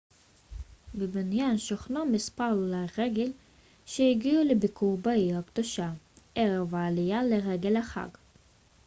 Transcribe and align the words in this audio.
בבניין 0.95 1.57
שוכנו 1.57 2.05
מספר 2.05 2.51
עולי 2.53 2.85
רגל 2.97 3.31
שהגיעו 3.85 4.43
לביקור 4.47 4.97
בעיר 4.97 5.37
הקדושה 5.37 5.91
ערב 6.35 6.75
העלייה 6.75 7.23
לרגל 7.23 7.77
החאג' 7.77 8.13